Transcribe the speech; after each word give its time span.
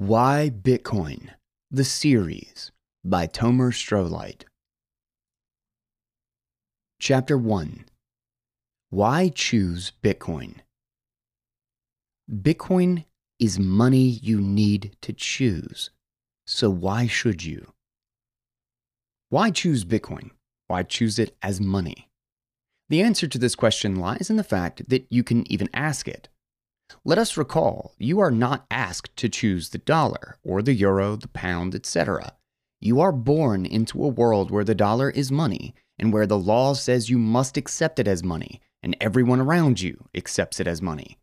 Why 0.00 0.50
Bitcoin? 0.50 1.28
The 1.70 1.84
Series 1.84 2.72
by 3.04 3.26
Tomer 3.26 3.70
Strolight. 3.70 4.46
Chapter 6.98 7.36
1 7.36 7.84
Why 8.88 9.28
Choose 9.28 9.92
Bitcoin? 10.02 10.60
Bitcoin 12.32 13.04
is 13.38 13.58
money 13.58 14.08
you 14.22 14.40
need 14.40 14.96
to 15.02 15.12
choose. 15.12 15.90
So 16.46 16.70
why 16.70 17.06
should 17.06 17.44
you? 17.44 17.74
Why 19.28 19.50
choose 19.50 19.84
Bitcoin? 19.84 20.30
Why 20.66 20.82
choose 20.82 21.18
it 21.18 21.36
as 21.42 21.60
money? 21.60 22.08
The 22.88 23.02
answer 23.02 23.28
to 23.28 23.36
this 23.36 23.54
question 23.54 23.96
lies 23.96 24.30
in 24.30 24.36
the 24.36 24.44
fact 24.44 24.88
that 24.88 25.06
you 25.10 25.22
can 25.22 25.44
even 25.52 25.68
ask 25.74 26.08
it. 26.08 26.30
Let 27.04 27.18
us 27.18 27.36
recall, 27.36 27.94
you 27.98 28.20
are 28.20 28.30
not 28.30 28.66
asked 28.70 29.16
to 29.16 29.28
choose 29.28 29.68
the 29.68 29.78
dollar 29.78 30.38
or 30.42 30.62
the 30.62 30.74
euro, 30.74 31.16
the 31.16 31.28
pound, 31.28 31.74
etc. 31.74 32.34
You 32.80 33.00
are 33.00 33.12
born 33.12 33.66
into 33.66 34.02
a 34.02 34.08
world 34.08 34.50
where 34.50 34.64
the 34.64 34.74
dollar 34.74 35.10
is 35.10 35.30
money 35.30 35.74
and 35.98 36.12
where 36.12 36.26
the 36.26 36.38
law 36.38 36.74
says 36.74 37.10
you 37.10 37.18
must 37.18 37.56
accept 37.56 37.98
it 37.98 38.08
as 38.08 38.24
money 38.24 38.60
and 38.82 38.96
everyone 39.00 39.40
around 39.40 39.80
you 39.80 40.08
accepts 40.14 40.60
it 40.60 40.66
as 40.66 40.80
money. 40.80 41.18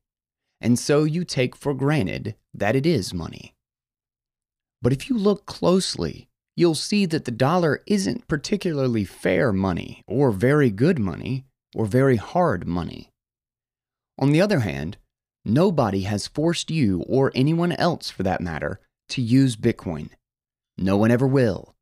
And 0.61 0.77
so 0.77 1.03
you 1.03 1.23
take 1.23 1.55
for 1.55 1.73
granted 1.73 2.35
that 2.53 2.75
it 2.75 2.85
is 2.85 3.13
money. 3.13 3.55
But 4.81 4.93
if 4.93 5.09
you 5.09 5.17
look 5.17 5.45
closely, 5.45 6.29
you'll 6.55 6.75
see 6.75 7.05
that 7.07 7.25
the 7.25 7.31
dollar 7.31 7.81
isn't 7.87 8.27
particularly 8.27 9.03
fair 9.03 9.51
money 9.51 10.03
or 10.07 10.31
very 10.31 10.69
good 10.69 10.99
money 10.99 11.45
or 11.75 11.85
very 11.85 12.15
hard 12.15 12.67
money. 12.67 13.11
On 14.19 14.31
the 14.31 14.41
other 14.41 14.61
hand, 14.61 14.97
nobody 15.47 16.01
has 16.01 16.27
forced 16.27 16.69
you 16.69 17.03
or 17.07 17.31
anyone 17.33 17.71
else 17.73 18.09
for 18.09 18.23
that 18.23 18.41
matter 18.41 18.79
to 19.09 19.21
use 19.21 19.55
Bitcoin. 19.55 20.09
No 20.77 20.97
one 20.97 21.11
ever 21.11 21.25
will. 21.25 21.75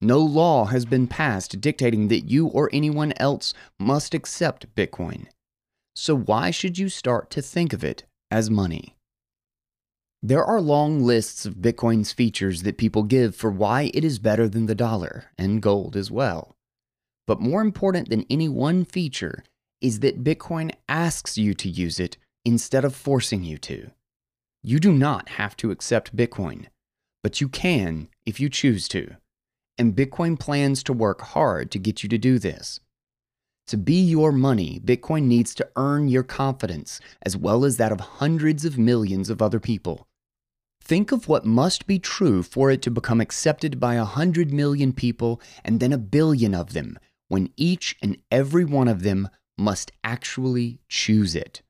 No 0.00 0.18
law 0.18 0.66
has 0.66 0.84
been 0.84 1.06
passed 1.06 1.60
dictating 1.60 2.08
that 2.08 2.28
you 2.28 2.46
or 2.46 2.70
anyone 2.72 3.12
else 3.18 3.54
must 3.78 4.14
accept 4.14 4.74
Bitcoin. 4.74 5.26
So 5.94 6.16
why 6.16 6.50
should 6.50 6.78
you 6.78 6.88
start 6.88 7.30
to 7.30 7.42
think 7.42 7.72
of 7.72 7.84
it 7.84 8.04
as 8.30 8.50
money? 8.50 8.96
There 10.22 10.44
are 10.44 10.60
long 10.60 11.04
lists 11.04 11.44
of 11.44 11.56
Bitcoin's 11.56 12.12
features 12.12 12.62
that 12.62 12.78
people 12.78 13.02
give 13.02 13.34
for 13.34 13.50
why 13.50 13.90
it 13.92 14.04
is 14.04 14.18
better 14.18 14.48
than 14.48 14.66
the 14.66 14.74
dollar 14.74 15.26
and 15.36 15.60
gold 15.60 15.96
as 15.96 16.10
well. 16.10 16.56
But 17.26 17.40
more 17.40 17.60
important 17.60 18.08
than 18.08 18.26
any 18.30 18.48
one 18.48 18.84
feature 18.84 19.44
is 19.80 20.00
that 20.00 20.24
Bitcoin 20.24 20.72
asks 20.88 21.36
you 21.36 21.54
to 21.54 21.68
use 21.68 21.98
it 22.00 22.16
instead 22.44 22.84
of 22.84 22.94
forcing 22.94 23.44
you 23.44 23.58
to. 23.58 23.90
You 24.62 24.78
do 24.78 24.92
not 24.92 25.30
have 25.30 25.56
to 25.58 25.70
accept 25.70 26.16
Bitcoin, 26.16 26.66
but 27.22 27.40
you 27.40 27.48
can 27.48 28.08
if 28.24 28.40
you 28.40 28.48
choose 28.48 28.88
to. 28.88 29.16
And 29.78 29.96
Bitcoin 29.96 30.38
plans 30.38 30.82
to 30.84 30.92
work 30.92 31.20
hard 31.20 31.70
to 31.72 31.78
get 31.78 32.02
you 32.02 32.08
to 32.08 32.18
do 32.18 32.38
this. 32.38 32.78
To 33.68 33.76
be 33.76 34.00
your 34.00 34.32
money, 34.32 34.80
Bitcoin 34.84 35.24
needs 35.24 35.54
to 35.54 35.68
earn 35.76 36.08
your 36.08 36.22
confidence 36.22 37.00
as 37.22 37.36
well 37.36 37.64
as 37.64 37.76
that 37.76 37.92
of 37.92 38.00
hundreds 38.00 38.64
of 38.64 38.78
millions 38.78 39.30
of 39.30 39.40
other 39.40 39.60
people. 39.60 40.06
Think 40.84 41.12
of 41.12 41.28
what 41.28 41.46
must 41.46 41.86
be 41.86 41.98
true 41.98 42.42
for 42.42 42.70
it 42.70 42.82
to 42.82 42.90
become 42.90 43.20
accepted 43.20 43.78
by 43.78 43.94
a 43.94 44.04
hundred 44.04 44.52
million 44.52 44.92
people 44.92 45.40
and 45.64 45.78
then 45.78 45.92
a 45.92 45.98
billion 45.98 46.54
of 46.54 46.72
them 46.72 46.98
when 47.28 47.50
each 47.56 47.96
and 48.02 48.18
every 48.30 48.64
one 48.64 48.88
of 48.88 49.02
them 49.02 49.28
must 49.56 49.92
actually 50.02 50.80
choose 50.88 51.34
it. 51.34 51.62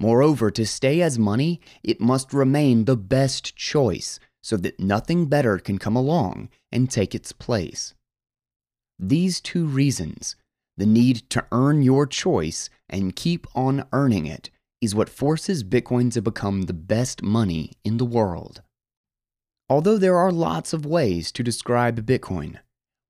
Moreover, 0.00 0.50
to 0.52 0.64
stay 0.64 1.02
as 1.02 1.18
money, 1.18 1.60
it 1.82 2.00
must 2.00 2.32
remain 2.32 2.84
the 2.84 2.96
best 2.96 3.56
choice 3.56 4.20
so 4.42 4.56
that 4.56 4.78
nothing 4.78 5.26
better 5.26 5.58
can 5.58 5.78
come 5.78 5.96
along 5.96 6.48
and 6.70 6.90
take 6.90 7.14
its 7.14 7.32
place. 7.32 7.94
These 8.98 9.40
two 9.40 9.66
reasons, 9.66 10.36
the 10.76 10.86
need 10.86 11.28
to 11.30 11.44
earn 11.50 11.82
your 11.82 12.06
choice 12.06 12.70
and 12.88 13.16
keep 13.16 13.46
on 13.54 13.86
earning 13.92 14.26
it, 14.26 14.50
is 14.80 14.94
what 14.94 15.08
forces 15.08 15.64
Bitcoin 15.64 16.12
to 16.12 16.22
become 16.22 16.62
the 16.62 16.72
best 16.72 17.20
money 17.20 17.72
in 17.84 17.96
the 17.96 18.04
world. 18.04 18.62
Although 19.68 19.98
there 19.98 20.16
are 20.16 20.32
lots 20.32 20.72
of 20.72 20.86
ways 20.86 21.32
to 21.32 21.42
describe 21.42 22.06
Bitcoin, 22.06 22.60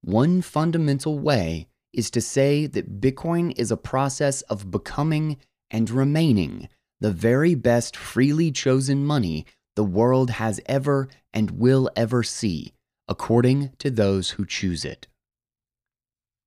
one 0.00 0.40
fundamental 0.40 1.18
way 1.18 1.68
is 1.92 2.10
to 2.10 2.20
say 2.20 2.66
that 2.66 3.00
Bitcoin 3.00 3.52
is 3.58 3.70
a 3.70 3.76
process 3.76 4.40
of 4.42 4.70
becoming 4.70 5.36
and 5.70 5.90
remaining 5.90 6.68
the 7.00 7.12
very 7.12 7.54
best 7.54 7.96
freely 7.96 8.50
chosen 8.50 9.04
money 9.04 9.46
the 9.76 9.84
world 9.84 10.30
has 10.30 10.60
ever 10.66 11.08
and 11.32 11.52
will 11.52 11.88
ever 11.94 12.22
see, 12.22 12.72
according 13.06 13.70
to 13.78 13.90
those 13.90 14.30
who 14.30 14.44
choose 14.44 14.84
it. 14.84 15.06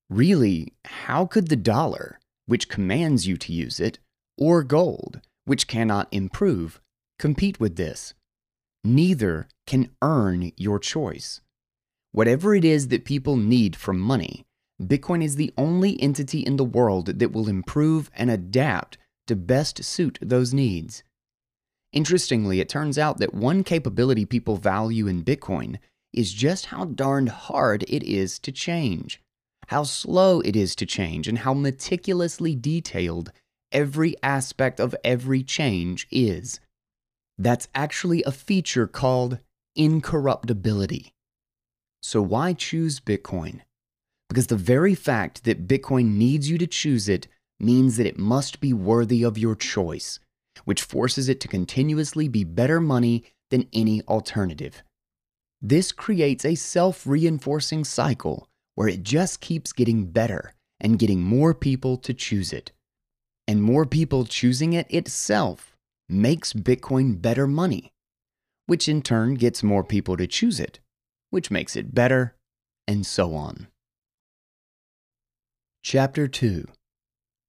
Really, 0.09 0.73
how 0.84 1.25
could 1.25 1.47
the 1.47 1.56
dollar, 1.56 2.19
which 2.45 2.67
commands 2.67 3.25
you 3.25 3.38
to 3.38 3.53
use 3.53 3.79
it, 3.79 4.00
or 4.38 4.63
gold, 4.63 5.22
which 5.45 5.67
cannot 5.67 6.09
improve, 6.11 6.81
compete 7.17 7.59
with 7.59 7.78
this? 7.78 8.13
Neither 8.84 9.47
can 9.66 9.91
earn 10.01 10.51
your 10.57 10.79
choice. 10.79 11.40
Whatever 12.11 12.53
it 12.53 12.66
is 12.66 12.90
that 12.90 13.06
people 13.06 13.38
need 13.38 13.78
from 13.78 14.00
money, 14.00 14.44
Bitcoin 14.81 15.23
is 15.23 15.38
the 15.38 15.53
only 15.57 16.01
entity 16.01 16.41
in 16.41 16.57
the 16.57 16.66
world 16.66 17.19
that 17.19 17.31
will 17.31 17.47
improve 17.47 18.11
and 18.13 18.29
adapt 18.29 18.97
to 19.28 19.36
best 19.36 19.84
suit 19.84 20.18
those 20.22 20.54
needs. 20.54 21.04
Interestingly, 21.94 22.59
it 22.59 22.70
turns 22.70 22.98
out 22.98 23.18
that 23.18 23.34
one 23.34 23.64
capability 23.64 24.26
people 24.26 24.56
value 24.56 25.08
in 25.08 25.24
Bitcoin 25.24 25.78
is 26.14 26.34
just 26.34 26.68
how 26.68 26.86
darned 26.86 27.30
hard 27.30 27.84
it 27.88 28.04
is 28.04 28.40
to 28.40 28.52
change, 28.52 29.22
how 29.68 29.84
slow 29.84 30.40
it 30.42 30.56
is 30.56 30.76
to 30.76 30.86
change, 30.86 31.28
and 31.28 31.40
how 31.40 31.54
meticulously 31.54 32.56
detailed 32.56 33.32
every 33.72 34.16
aspect 34.22 34.80
of 34.80 34.96
every 35.04 35.44
change 35.44 36.08
is. 36.12 36.59
That's 37.38 37.68
actually 37.74 38.24
a 38.24 38.32
feature 38.32 38.88
called 38.88 39.40
incorruptibility. 39.76 41.14
So 42.02 42.22
why 42.22 42.53
choose 42.53 43.00
Bitcoin? 43.00 43.62
Because 44.30 44.48
the 44.48 44.56
very 44.56 44.96
fact 44.96 45.44
that 45.44 45.68
Bitcoin 45.68 46.16
needs 46.16 46.50
you 46.50 46.58
to 46.58 46.68
choose 46.68 47.08
it 47.08 47.28
means 47.61 47.97
that 47.97 48.07
it 48.07 48.17
must 48.17 48.59
be 48.59 48.73
worthy 48.73 49.23
of 49.23 49.38
your 49.38 49.55
choice, 49.55 50.19
which 50.66 50.81
forces 50.81 51.29
it 51.29 51.39
to 51.41 51.47
continuously 51.47 52.27
be 52.27 52.44
better 52.44 52.79
money 52.79 53.23
than 53.49 53.67
any 53.73 54.01
alternative. 54.03 54.83
This 55.61 55.91
creates 55.91 56.44
a 56.44 56.55
self 56.55 57.05
reinforcing 57.05 57.83
cycle 57.83 58.47
where 58.75 58.88
it 58.88 59.03
just 59.03 59.41
keeps 59.41 59.73
getting 59.73 60.05
better 60.05 60.53
and 60.79 60.97
getting 60.97 61.22
more 61.22 61.53
people 61.53 61.97
to 61.97 62.13
choose 62.13 62.51
it. 62.51 62.72
And 63.47 63.61
more 63.61 63.85
people 63.85 64.25
choosing 64.25 64.73
it 64.73 64.88
itself 64.89 65.75
makes 66.09 66.53
Bitcoin 66.53 67.22
better 67.22 67.47
money, 67.47 67.91
which 68.66 68.89
in 68.89 69.01
turn 69.01 69.35
gets 69.35 69.61
more 69.61 69.83
people 69.83 70.17
to 70.17 70.28
choose 70.28 70.59
it, 70.59 70.79
which 71.29 71.51
makes 71.51 71.75
it 71.75 71.93
better, 71.93 72.35
and 72.88 73.05
so 73.05 73.35
on. 73.35 73.67
Chapter 75.83 76.28
2 76.28 76.67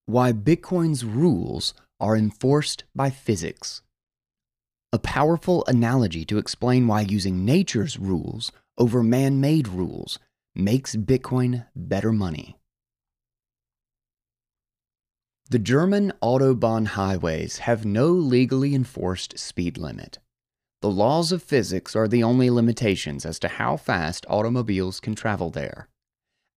Why 0.07 0.33
Bitcoin's 0.33 1.05
Rules 1.05 1.75
Are 2.01 2.17
Enforced 2.17 2.83
by 2.93 3.09
Physics. 3.09 3.83
A 4.93 4.99
powerful 4.99 5.65
analogy 5.69 6.25
to 6.25 6.39
explain 6.39 6.89
why 6.89 7.03
using 7.03 7.45
nature's 7.45 8.01
rules 8.01 8.51
over 8.77 9.05
man 9.05 9.41
made 9.41 9.69
rules 9.69 10.19
makes 10.57 10.97
Bitcoin 10.97 11.67
better 11.77 12.13
money. 12.13 12.59
The 15.49 15.61
German 15.61 16.13
Autobahn 16.21 16.89
highways 16.89 17.59
have 17.59 17.85
no 17.85 18.09
legally 18.09 18.75
enforced 18.75 19.39
speed 19.39 19.79
limit. 19.79 20.19
The 20.81 20.91
laws 20.91 21.31
of 21.31 21.45
physics 21.45 21.95
are 21.95 22.09
the 22.09 22.25
only 22.25 22.51
limitations 22.51 23.25
as 23.25 23.39
to 23.39 23.47
how 23.47 23.77
fast 23.77 24.27
automobiles 24.29 24.99
can 24.99 25.15
travel 25.15 25.51
there. 25.51 25.89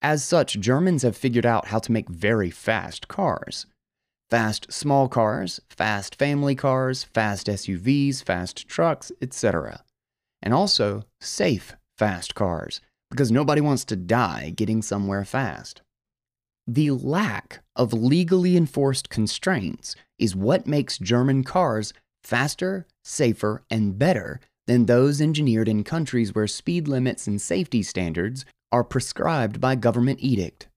As 0.08 0.24
such, 0.24 0.60
Germans 0.60 1.02
have 1.02 1.18
figured 1.18 1.48
out 1.48 1.70
how 1.70 1.80
to 1.80 1.92
make 1.92 2.10
very 2.10 2.52
fast 2.52 3.08
cars. 3.08 3.66
Fast 4.30 4.72
small 4.72 5.10
cars, 5.10 5.60
fast 5.68 6.14
family 6.14 6.54
cars, 6.54 7.06
fast 7.06 7.48
SUVs, 7.48 8.24
fast 8.24 8.68
trucks, 8.68 9.12
etc. 9.20 9.84
And 10.44 10.54
also 10.54 11.06
safe 11.20 11.76
fast 11.98 12.36
cars, 12.36 12.82
because 13.10 13.32
nobody 13.32 13.62
wants 13.62 13.84
to 13.86 13.96
die 13.96 14.54
getting 14.56 14.84
somewhere 14.84 15.26
fast. 15.26 15.82
The 16.68 16.92
lack 16.92 17.64
of 17.76 17.92
legally 17.92 18.56
enforced 18.56 19.10
constraints 19.10 19.96
is 20.20 20.36
what 20.36 20.68
makes 20.68 21.00
German 21.00 21.44
cars 21.44 21.94
faster, 22.24 22.86
safer, 23.04 23.64
and 23.72 23.98
better 23.98 24.40
than 24.68 24.86
those 24.86 25.20
engineered 25.20 25.68
in 25.68 25.84
countries 25.84 26.36
where 26.36 26.46
speed 26.46 26.88
limits 26.88 27.26
and 27.26 27.42
safety 27.42 27.82
standards 27.82 28.46
are 28.72 28.84
prescribed 28.84 29.62
by 29.62 29.76
government 29.76 30.20
edict. 30.22 30.68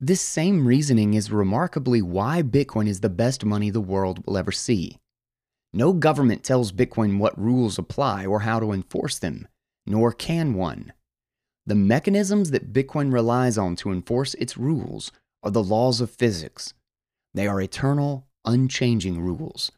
This 0.00 0.20
same 0.20 0.66
reasoning 0.66 1.14
is 1.14 1.32
remarkably 1.32 2.02
why 2.02 2.42
Bitcoin 2.42 2.86
is 2.86 3.00
the 3.00 3.08
best 3.08 3.44
money 3.44 3.70
the 3.70 3.80
world 3.80 4.24
will 4.26 4.36
ever 4.36 4.52
see. 4.52 4.98
No 5.72 5.92
government 5.92 6.44
tells 6.44 6.72
Bitcoin 6.72 7.18
what 7.18 7.38
rules 7.38 7.78
apply 7.78 8.24
or 8.24 8.40
how 8.40 8.60
to 8.60 8.72
enforce 8.72 9.18
them, 9.18 9.48
nor 9.86 10.12
can 10.12 10.54
one. 10.54 10.92
The 11.66 11.74
mechanisms 11.74 12.52
that 12.52 12.72
Bitcoin 12.72 13.12
relies 13.12 13.58
on 13.58 13.76
to 13.76 13.90
enforce 13.90 14.34
its 14.34 14.56
rules 14.56 15.12
are 15.42 15.50
the 15.50 15.62
laws 15.62 16.00
of 16.00 16.10
physics. 16.10 16.74
They 17.34 17.46
are 17.46 17.60
eternal, 17.60 18.26
unchanging 18.44 19.20
rules. 19.20 19.70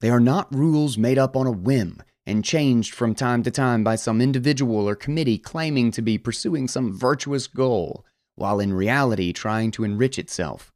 They 0.00 0.10
are 0.10 0.20
not 0.20 0.54
rules 0.54 0.96
made 0.96 1.18
up 1.18 1.36
on 1.36 1.46
a 1.46 1.50
whim 1.50 2.02
and 2.26 2.44
changed 2.44 2.94
from 2.94 3.14
time 3.14 3.42
to 3.42 3.50
time 3.50 3.82
by 3.82 3.96
some 3.96 4.20
individual 4.20 4.88
or 4.88 4.94
committee 4.94 5.38
claiming 5.38 5.90
to 5.90 6.02
be 6.02 6.18
pursuing 6.18 6.68
some 6.68 6.96
virtuous 6.96 7.46
goal, 7.46 8.04
while 8.36 8.60
in 8.60 8.72
reality 8.72 9.32
trying 9.32 9.70
to 9.70 9.84
enrich 9.84 10.18
itself. 10.18 10.72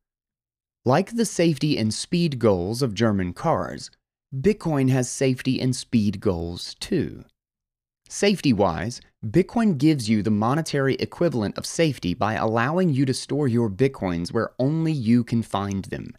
Like 0.84 1.16
the 1.16 1.24
safety 1.24 1.78
and 1.78 1.94
speed 1.94 2.38
goals 2.38 2.82
of 2.82 2.94
German 2.94 3.32
cars, 3.32 3.90
Bitcoin 4.34 4.90
has 4.90 5.08
safety 5.08 5.60
and 5.60 5.74
speed 5.74 6.20
goals 6.20 6.74
too. 6.80 7.24
Safety 8.08 8.52
wise, 8.52 9.00
Bitcoin 9.24 9.78
gives 9.78 10.10
you 10.10 10.22
the 10.22 10.30
monetary 10.30 10.94
equivalent 10.96 11.56
of 11.56 11.64
safety 11.64 12.12
by 12.12 12.34
allowing 12.34 12.90
you 12.90 13.06
to 13.06 13.14
store 13.14 13.48
your 13.48 13.70
Bitcoins 13.70 14.32
where 14.32 14.50
only 14.58 14.92
you 14.92 15.24
can 15.24 15.42
find 15.42 15.86
them. 15.86 16.14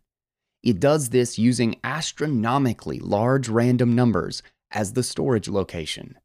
It 0.64 0.80
does 0.80 1.10
this 1.10 1.38
using 1.38 1.76
astronomically 1.84 3.00
large 3.00 3.50
random 3.50 3.94
numbers 3.94 4.42
as 4.72 4.94
the 4.94 5.04
storage 5.04 5.48
location. 5.48 6.18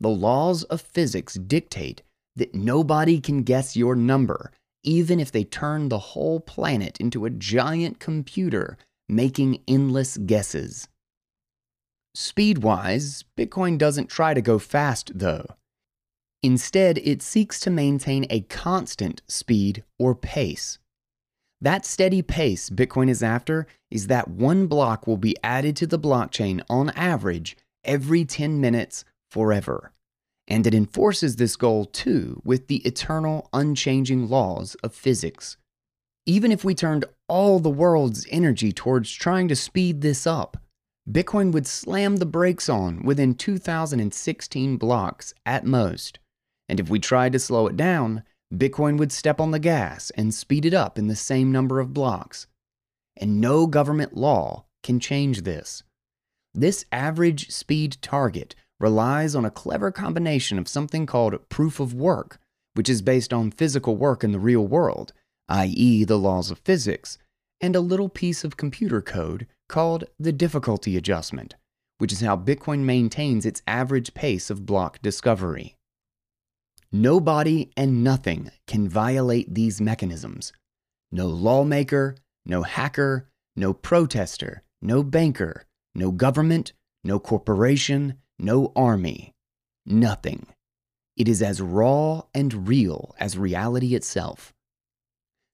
The 0.00 0.08
laws 0.08 0.64
of 0.64 0.80
physics 0.80 1.34
dictate 1.34 2.02
that 2.36 2.54
nobody 2.54 3.20
can 3.20 3.42
guess 3.42 3.76
your 3.76 3.94
number, 3.94 4.50
even 4.82 5.20
if 5.20 5.30
they 5.30 5.44
turn 5.44 5.88
the 5.88 5.98
whole 5.98 6.40
planet 6.40 7.00
into 7.00 7.24
a 7.24 7.30
giant 7.30 8.00
computer 8.00 8.76
making 9.08 9.62
endless 9.68 10.16
guesses. 10.16 10.88
Speed 12.14 12.58
wise, 12.58 13.24
Bitcoin 13.36 13.76
doesn't 13.76 14.08
try 14.08 14.34
to 14.34 14.40
go 14.40 14.58
fast 14.58 15.12
though. 15.14 15.46
Instead, 16.42 16.98
it 16.98 17.22
seeks 17.22 17.58
to 17.60 17.70
maintain 17.70 18.26
a 18.30 18.42
constant 18.42 19.22
speed 19.26 19.82
or 19.98 20.14
pace. 20.14 20.78
That 21.60 21.86
steady 21.86 22.22
pace 22.22 22.68
Bitcoin 22.68 23.08
is 23.08 23.22
after 23.22 23.66
is 23.90 24.08
that 24.08 24.28
one 24.28 24.66
block 24.66 25.06
will 25.06 25.16
be 25.16 25.36
added 25.42 25.76
to 25.76 25.86
the 25.86 25.98
blockchain 25.98 26.62
on 26.68 26.90
average 26.90 27.56
every 27.84 28.24
10 28.24 28.60
minutes 28.60 29.04
forever. 29.30 29.92
And 30.46 30.66
it 30.66 30.74
enforces 30.74 31.36
this 31.36 31.56
goal 31.56 31.86
too 31.86 32.42
with 32.44 32.66
the 32.66 32.86
eternal, 32.86 33.48
unchanging 33.52 34.28
laws 34.28 34.74
of 34.82 34.94
physics. 34.94 35.56
Even 36.26 36.52
if 36.52 36.64
we 36.64 36.74
turned 36.74 37.04
all 37.28 37.58
the 37.58 37.70
world's 37.70 38.26
energy 38.30 38.72
towards 38.72 39.12
trying 39.12 39.48
to 39.48 39.56
speed 39.56 40.00
this 40.00 40.26
up, 40.26 40.56
Bitcoin 41.10 41.52
would 41.52 41.66
slam 41.66 42.16
the 42.16 42.26
brakes 42.26 42.68
on 42.68 43.02
within 43.02 43.34
2016 43.34 44.76
blocks 44.76 45.34
at 45.44 45.66
most. 45.66 46.18
And 46.68 46.80
if 46.80 46.88
we 46.88 46.98
tried 46.98 47.32
to 47.32 47.38
slow 47.38 47.66
it 47.66 47.76
down, 47.76 48.22
Bitcoin 48.54 48.98
would 48.98 49.12
step 49.12 49.40
on 49.40 49.50
the 49.50 49.58
gas 49.58 50.10
and 50.10 50.32
speed 50.32 50.64
it 50.64 50.74
up 50.74 50.98
in 50.98 51.08
the 51.08 51.16
same 51.16 51.50
number 51.50 51.80
of 51.80 51.92
blocks. 51.92 52.46
And 53.16 53.40
no 53.40 53.66
government 53.66 54.16
law 54.16 54.64
can 54.82 55.00
change 55.00 55.42
this. 55.42 55.82
This 56.52 56.84
average 56.92 57.50
speed 57.50 57.96
target 58.00 58.54
relies 58.78 59.34
on 59.34 59.44
a 59.44 59.50
clever 59.50 59.90
combination 59.90 60.58
of 60.58 60.68
something 60.68 61.06
called 61.06 61.48
proof 61.48 61.80
of 61.80 61.94
work, 61.94 62.38
which 62.74 62.88
is 62.88 63.02
based 63.02 63.32
on 63.32 63.50
physical 63.50 63.96
work 63.96 64.22
in 64.22 64.32
the 64.32 64.38
real 64.38 64.66
world, 64.66 65.12
i.e., 65.48 66.04
the 66.04 66.18
laws 66.18 66.50
of 66.50 66.58
physics, 66.58 67.18
and 67.60 67.74
a 67.74 67.80
little 67.80 68.08
piece 68.08 68.44
of 68.44 68.56
computer 68.56 69.00
code 69.00 69.46
called 69.68 70.04
the 70.18 70.32
difficulty 70.32 70.96
adjustment, 70.96 71.54
which 71.98 72.12
is 72.12 72.20
how 72.20 72.36
Bitcoin 72.36 72.80
maintains 72.80 73.46
its 73.46 73.62
average 73.66 74.14
pace 74.14 74.50
of 74.50 74.66
block 74.66 75.00
discovery. 75.02 75.76
Nobody 76.96 77.72
and 77.76 78.04
nothing 78.04 78.52
can 78.68 78.88
violate 78.88 79.52
these 79.52 79.80
mechanisms. 79.80 80.52
No 81.10 81.26
lawmaker, 81.26 82.14
no 82.46 82.62
hacker, 82.62 83.28
no 83.56 83.72
protester, 83.74 84.62
no 84.80 85.02
banker, 85.02 85.66
no 85.96 86.12
government, 86.12 86.72
no 87.02 87.18
corporation, 87.18 88.18
no 88.38 88.70
army. 88.76 89.32
Nothing. 89.84 90.46
It 91.16 91.26
is 91.26 91.42
as 91.42 91.60
raw 91.60 92.22
and 92.32 92.68
real 92.68 93.16
as 93.18 93.36
reality 93.36 93.96
itself. 93.96 94.54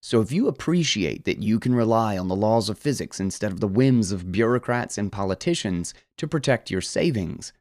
So, 0.02 0.20
if 0.20 0.30
you 0.30 0.46
appreciate 0.46 1.24
that 1.24 1.42
you 1.42 1.58
can 1.58 1.74
rely 1.74 2.18
on 2.18 2.28
the 2.28 2.36
laws 2.36 2.68
of 2.68 2.78
physics 2.78 3.18
instead 3.18 3.50
of 3.50 3.60
the 3.60 3.66
whims 3.66 4.12
of 4.12 4.30
bureaucrats 4.30 4.98
and 4.98 5.10
politicians 5.10 5.94
to 6.18 6.28
protect 6.28 6.70
your 6.70 6.82
savings, 6.82 7.54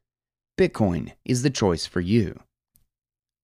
Bitcoin 0.58 1.12
is 1.24 1.40
the 1.42 1.48
choice 1.48 1.86
for 1.86 2.02
you. 2.02 2.40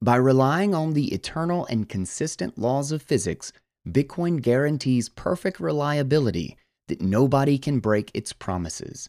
By 0.02 0.16
relying 0.16 0.74
on 0.74 0.92
the 0.92 1.12
eternal 1.14 1.66
and 1.66 1.88
consistent 1.88 2.58
laws 2.58 2.92
of 2.92 3.02
physics, 3.02 3.52
Bitcoin 3.88 4.42
guarantees 4.42 5.08
perfect 5.08 5.60
reliability 5.60 6.56
that 6.88 7.00
nobody 7.00 7.58
can 7.58 7.80
break 7.80 8.10
its 8.12 8.32
promises. 8.32 9.08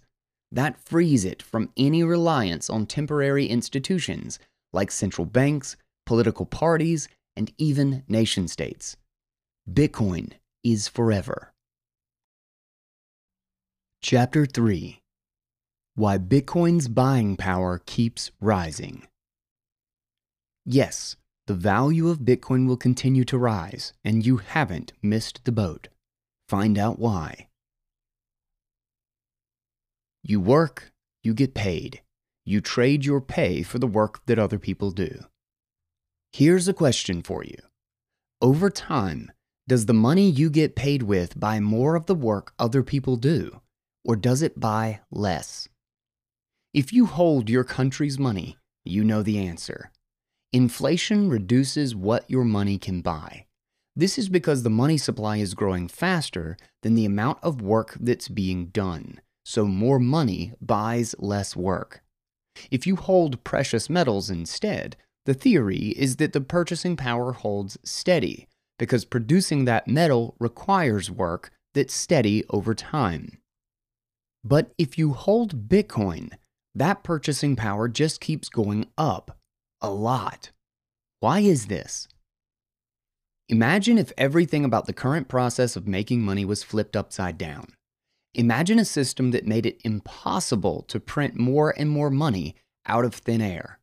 That 0.51 0.79
frees 0.79 1.25
it 1.25 1.41
from 1.41 1.71
any 1.75 2.03
reliance 2.03 2.69
on 2.69 2.85
temporary 2.85 3.47
institutions 3.47 4.39
like 4.71 4.91
central 4.91 5.25
banks, 5.25 5.75
political 6.05 6.45
parties, 6.45 7.09
and 7.35 7.51
even 7.57 8.03
nation 8.07 8.47
states. 8.47 8.95
Bitcoin 9.71 10.33
is 10.63 10.87
forever. 10.87 11.53
Chapter 14.01 14.45
3 14.45 14.99
Why 15.95 16.17
Bitcoin's 16.17 16.87
Buying 16.87 17.35
Power 17.35 17.81
Keeps 17.85 18.31
Rising. 18.39 19.05
Yes, 20.69 21.15
the 21.45 21.53
value 21.53 22.09
of 22.09 22.19
Bitcoin 22.19 22.67
will 22.67 22.75
continue 22.75 23.23
to 23.23 23.37
rise, 23.37 23.93
and 24.03 24.25
you 24.25 24.37
haven't 24.37 24.91
missed 25.01 25.45
the 25.45 25.53
boat. 25.53 25.87
Find 26.49 26.77
out 26.77 26.99
why. 26.99 27.47
You 30.23 30.41
work, 30.41 30.91
you 31.23 31.33
get 31.33 31.53
paid. 31.53 32.01
You 32.43 32.59
trade 32.59 33.05
your 33.05 33.21
pay 33.21 33.63
for 33.63 33.79
the 33.79 33.87
work 33.87 34.25
that 34.25 34.37
other 34.37 34.59
people 34.59 34.91
do. 34.91 35.23
Here's 36.33 36.67
a 36.67 36.73
question 36.73 37.23
for 37.23 37.45
you. 37.45 37.57
Over 38.41 38.69
time, 38.69 39.31
does 39.69 39.85
the 39.85 39.93
money 39.93 40.29
you 40.29 40.49
get 40.49 40.75
paid 40.75 41.01
with 41.03 41.39
buy 41.39 41.61
more 41.61 41.95
of 41.95 42.07
the 42.07 42.15
work 42.15 42.53
other 42.59 42.83
people 42.83 43.15
do, 43.15 43.61
or 44.03 44.17
does 44.17 44.41
it 44.41 44.59
buy 44.59 44.99
less? 45.11 45.69
If 46.73 46.91
you 46.91 47.05
hold 47.05 47.49
your 47.49 47.63
country's 47.63 48.19
money, 48.19 48.57
you 48.83 49.05
know 49.05 49.23
the 49.23 49.39
answer. 49.39 49.92
Inflation 50.54 51.30
reduces 51.30 51.94
what 51.94 52.30
your 52.30 52.45
money 52.45 52.77
can 52.77 53.01
buy. 53.01 53.45
This 53.97 54.18
is 54.18 54.30
because 54.30 54.63
the 54.63 54.69
money 54.69 54.97
supply 54.97 55.37
is 55.37 55.54
growing 55.54 55.89
faster 55.89 56.56
than 56.83 56.95
the 56.95 57.04
amount 57.04 57.39
of 57.44 57.61
work 57.61 57.97
that's 57.99 58.30
being 58.30 58.68
done, 58.68 59.19
so 59.44 59.66
more 59.66 59.99
money 59.99 60.54
buys 60.61 61.16
less 61.19 61.56
work. 61.56 62.01
If 62.71 62.87
you 62.87 62.95
hold 62.95 63.44
precious 63.44 63.89
metals 63.89 64.30
instead, 64.30 64.95
the 65.25 65.33
theory 65.33 65.94
is 65.97 66.16
that 66.16 66.31
the 66.31 66.39
purchasing 66.39 66.95
power 66.95 67.33
holds 67.33 67.77
steady, 67.83 68.47
because 68.80 69.04
producing 69.04 69.66
that 69.66 69.87
metal 69.87 70.35
requires 70.39 71.11
work 71.11 71.51
that's 71.73 71.94
steady 71.94 72.45
over 72.49 72.73
time. 72.73 73.39
But 74.45 74.71
if 74.77 74.97
you 74.97 75.11
hold 75.11 75.68
Bitcoin, 75.68 76.31
that 76.73 77.04
purchasing 77.04 77.57
power 77.57 77.89
just 77.89 78.21
keeps 78.21 78.47
going 78.47 78.87
up 78.97 79.37
a 79.81 79.89
lot. 79.89 80.51
Why 81.19 81.39
is 81.39 81.67
this? 81.67 82.07
Imagine 83.49 83.97
if 83.97 84.11
everything 84.17 84.65
about 84.65 84.85
the 84.85 84.93
current 84.93 85.27
process 85.27 85.75
of 85.75 85.87
making 85.87 86.21
money 86.21 86.45
was 86.45 86.63
flipped 86.63 86.95
upside 86.95 87.37
down. 87.37 87.67
Imagine 88.33 88.77
a 88.77 88.85
system 88.85 89.31
that 89.31 89.47
made 89.47 89.65
it 89.65 89.81
impossible 89.83 90.83
to 90.89 90.99
print 90.99 91.35
more 91.35 91.73
and 91.77 91.89
more 91.89 92.09
money 92.09 92.55
out 92.85 93.05
of 93.05 93.15
thin 93.15 93.41
air. 93.41 93.79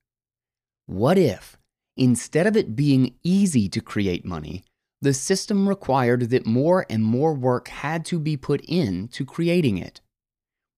What 0.86 1.16
if, 1.18 1.56
instead 1.96 2.46
of 2.46 2.56
it 2.56 2.76
being 2.76 3.14
easy 3.22 3.68
to 3.70 3.80
create 3.80 4.24
money, 4.24 4.64
the 5.04 5.14
system 5.14 5.68
required 5.68 6.30
that 6.30 6.46
more 6.46 6.86
and 6.88 7.04
more 7.04 7.34
work 7.34 7.68
had 7.68 8.04
to 8.06 8.18
be 8.18 8.36
put 8.36 8.64
in 8.66 9.08
to 9.08 9.24
creating 9.24 9.76
it. 9.76 10.00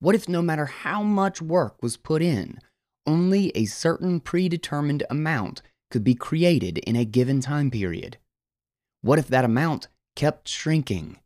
What 0.00 0.16
if 0.16 0.28
no 0.28 0.42
matter 0.42 0.66
how 0.66 1.02
much 1.02 1.40
work 1.40 1.80
was 1.80 1.96
put 1.96 2.22
in, 2.22 2.58
only 3.06 3.50
a 3.54 3.64
certain 3.66 4.20
predetermined 4.20 5.02
amount 5.08 5.62
could 5.90 6.04
be 6.04 6.14
created 6.14 6.78
in 6.78 6.96
a 6.96 7.04
given 7.04 7.40
time 7.40 7.70
period? 7.70 8.18
What 9.02 9.18
if 9.18 9.28
that 9.28 9.44
amount 9.44 9.88
kept 10.14 10.48
shrinking? 10.48 11.18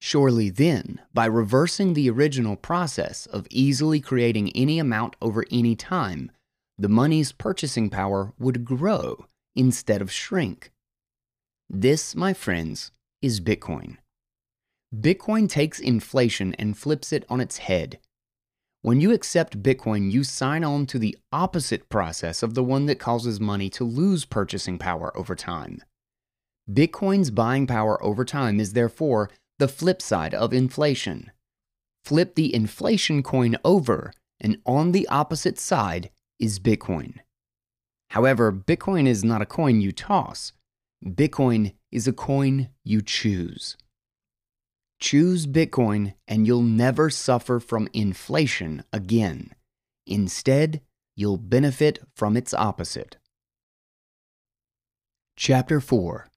Surely 0.00 0.50
then, 0.50 1.00
by 1.14 1.26
reversing 1.26 1.94
the 1.94 2.10
original 2.10 2.56
process 2.56 3.26
of 3.26 3.46
easily 3.50 4.00
creating 4.00 4.50
any 4.56 4.80
amount 4.80 5.14
over 5.22 5.44
any 5.50 5.76
time, 5.76 6.32
the 6.76 6.88
money's 6.88 7.30
purchasing 7.30 7.88
power 7.88 8.32
would 8.38 8.64
grow 8.64 9.26
instead 9.54 10.02
of 10.02 10.10
shrink. 10.10 10.72
This, 11.70 12.16
my 12.16 12.34
friends, 12.34 12.90
is 13.20 13.40
Bitcoin. 13.40 13.98
Bitcoin 14.92 15.48
takes 15.48 15.78
inflation 15.78 16.54
and 16.54 16.76
flips 16.76 17.12
it 17.12 17.24
on 17.30 17.40
its 17.40 17.58
head. 17.58 17.98
When 18.84 19.00
you 19.00 19.12
accept 19.12 19.62
Bitcoin, 19.62 20.10
you 20.10 20.24
sign 20.24 20.64
on 20.64 20.86
to 20.86 20.98
the 20.98 21.16
opposite 21.32 21.88
process 21.88 22.42
of 22.42 22.54
the 22.54 22.64
one 22.64 22.86
that 22.86 22.98
causes 22.98 23.38
money 23.38 23.70
to 23.70 23.84
lose 23.84 24.24
purchasing 24.24 24.76
power 24.76 25.16
over 25.16 25.36
time. 25.36 25.78
Bitcoin's 26.68 27.30
buying 27.30 27.68
power 27.68 28.02
over 28.02 28.24
time 28.24 28.58
is 28.58 28.72
therefore 28.72 29.30
the 29.60 29.68
flip 29.68 30.02
side 30.02 30.34
of 30.34 30.52
inflation. 30.52 31.30
Flip 32.04 32.34
the 32.34 32.52
inflation 32.52 33.22
coin 33.22 33.56
over, 33.64 34.12
and 34.40 34.58
on 34.66 34.90
the 34.90 35.06
opposite 35.06 35.60
side 35.60 36.10
is 36.40 36.58
Bitcoin. 36.58 37.20
However, 38.10 38.52
Bitcoin 38.52 39.06
is 39.06 39.22
not 39.22 39.42
a 39.42 39.46
coin 39.46 39.80
you 39.80 39.92
toss. 39.92 40.54
Bitcoin 41.04 41.74
is 41.92 42.08
a 42.08 42.12
coin 42.12 42.68
you 42.82 43.00
choose. 43.00 43.76
Choose 45.02 45.48
Bitcoin 45.48 46.14
and 46.28 46.46
you'll 46.46 46.62
never 46.62 47.10
suffer 47.10 47.58
from 47.58 47.88
inflation 47.92 48.84
again. 48.92 49.50
Instead, 50.06 50.80
you'll 51.16 51.38
benefit 51.38 51.98
from 52.14 52.36
its 52.36 52.54
opposite. 52.54 53.16
Chapter 55.36 55.80
4 55.80 56.28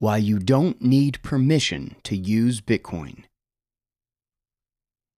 Why 0.00 0.18
You 0.18 0.38
Don't 0.38 0.82
Need 0.82 1.22
Permission 1.22 1.96
to 2.02 2.14
Use 2.14 2.60
Bitcoin. 2.60 3.24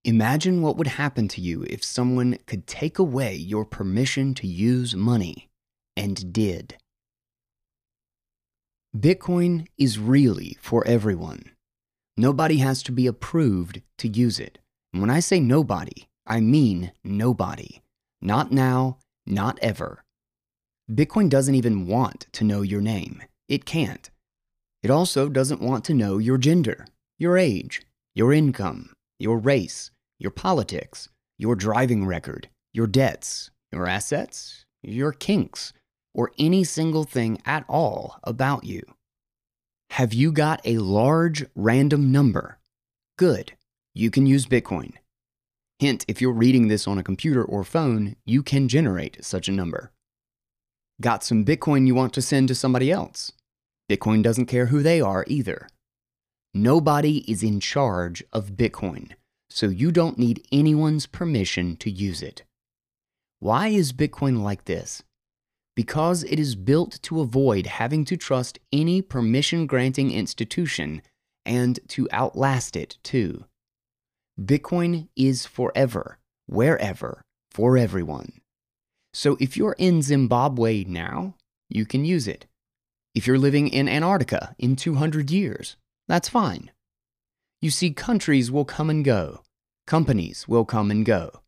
Imagine 0.05 0.63
what 0.63 0.77
would 0.77 0.87
happen 0.87 1.27
to 1.27 1.41
you 1.41 1.65
if 1.65 1.83
someone 1.83 2.39
could 2.47 2.69
take 2.69 3.01
away 3.01 3.35
your 3.35 3.65
permission 3.65 4.33
to 4.35 4.47
use 4.47 4.95
money, 4.95 5.51
and 5.97 6.33
did. 6.33 6.77
Bitcoin 8.97 9.67
is 9.77 9.99
really 9.99 10.57
for 10.61 10.87
everyone. 10.87 11.52
Nobody 12.23 12.59
has 12.59 12.85
to 12.85 12.93
be 12.93 13.09
approved 13.09 13.83
to 13.99 14.07
use 14.07 14.39
it. 14.39 14.61
And 14.93 15.03
when 15.03 15.11
I 15.11 15.19
say 15.19 15.41
nobody, 15.41 16.07
I 16.25 16.39
mean 16.39 16.93
nobody. 17.03 17.83
Not 18.21 18.53
now, 18.53 18.99
not 19.27 19.59
ever. 19.61 20.05
Bitcoin 20.89 21.29
doesn't 21.29 21.57
even 21.57 21.89
want 21.89 22.29
to 22.31 22.45
know 22.45 22.63
your 22.63 22.81
name. 22.81 23.25
It 23.49 23.65
can't. 23.65 24.09
It 24.85 24.89
also 24.89 25.29
doesn't 25.29 25.61
want 25.61 25.85
to 25.87 25.95
know 25.95 26.19
your 26.19 26.39
gender, 26.39 26.87
your 27.19 27.37
age, 27.37 27.83
your 28.15 28.33
income, 28.33 28.93
your 29.19 29.39
race, 29.39 29.91
your 30.21 30.31
politics, 30.31 31.09
your 31.39 31.57
driving 31.57 32.07
record, 32.07 32.49
your 32.73 32.87
debts, 32.87 33.51
your 33.73 33.89
assets, 33.89 34.65
your 34.81 35.11
kinks, 35.11 35.73
or 36.15 36.31
any 36.39 36.63
single 36.63 37.03
thing 37.03 37.39
at 37.45 37.65
all 37.69 38.21
about 38.23 38.63
you. 38.63 38.83
Have 39.97 40.15
you 40.15 40.33
got 40.33 40.63
a 40.65 40.79
large 40.79 41.45
random 41.55 42.11
number? 42.11 42.59
Good. 43.19 43.53
You 43.93 44.11
can 44.11 44.25
use 44.25 44.47
Bitcoin. 44.47 44.95
Hint 45.81 46.07
if 46.09 46.19
you're 46.19 46.33
reading 46.33 46.69
this 46.69 46.89
on 46.89 46.97
a 46.97 47.03
computer 47.03 47.45
or 47.45 47.63
phone, 47.63 48.17
you 48.25 48.43
can 48.43 48.69
generate 48.69 49.23
such 49.23 49.49
a 49.49 49.53
number. 49.53 49.93
Got 51.03 51.25
some 51.25 51.45
Bitcoin 51.45 51.87
you 51.87 51.95
want 51.95 52.15
to 52.15 52.23
send 52.23 52.49
to 52.49 52.55
somebody 52.55 52.91
else? 52.91 53.33
Bitcoin 53.87 54.23
doesn't 54.23 54.47
care 54.47 54.67
who 54.67 54.83
they 54.83 54.99
are 54.99 55.27
either. 55.29 55.69
Nobody 56.55 57.31
is 57.31 57.43
in 57.43 57.61
charge 57.61 58.25
of 58.33 58.53
Bitcoin, 58.53 59.13
so 59.51 59.67
you 59.67 59.93
don't 59.93 60.19
need 60.19 60.47
anyone's 60.51 61.05
permission 61.05 61.77
to 61.77 61.91
use 61.91 62.23
it. 62.23 62.45
Why 63.41 63.69
is 63.69 63.93
Bitcoin 63.93 64.43
like 64.43 64.65
this? 64.65 65.03
Because 65.75 66.25
it 66.25 66.39
is 66.39 66.55
built 66.55 67.01
to 67.03 67.21
avoid 67.21 67.67
having 67.67 68.05
to 68.05 68.17
trust 68.17 68.59
any 68.73 69.01
permission 69.01 69.67
granting 69.67 70.11
institution 70.11 71.03
and 71.45 71.81
to 71.89 72.09
outlast 72.13 72.77
it 72.77 72.99
too. 73.03 73.45
Bitcoin 74.41 75.09
is 75.17 75.47
forever, 75.47 76.19
wherever, 76.47 77.23
for 77.51 77.77
everyone. 77.77 78.41
So 79.15 79.37
if 79.41 79.57
you're 79.57 79.77
in 79.79 80.03
Zimbabwe 80.03 80.85
now, 80.85 81.35
you 81.69 81.85
can 81.85 82.05
use 82.05 82.27
it. 82.27 82.47
If 83.15 83.27
you're 83.27 83.39
living 83.39 83.69
in 83.69 83.89
Antarctica 83.89 84.55
in 84.59 84.75
200 84.77 85.31
years, 85.31 85.77
that's 86.09 86.29
fine. 86.29 86.71
You 87.61 87.71
see, 87.71 87.93
countries 87.93 88.51
will 88.51 88.65
come 88.65 88.89
and 88.89 89.05
go, 89.05 89.43
companies 89.87 90.49
will 90.49 90.65
come 90.65 90.91
and 90.91 91.05
go. 91.05 91.42